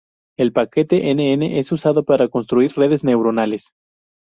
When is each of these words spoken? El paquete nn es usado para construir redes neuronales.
El 0.39 0.51
paquete 0.51 0.97
nn 1.13 1.43
es 1.43 1.71
usado 1.71 2.03
para 2.05 2.27
construir 2.27 2.71
redes 2.75 3.03
neuronales. 3.03 3.73